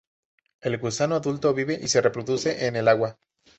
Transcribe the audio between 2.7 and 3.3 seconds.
el agua.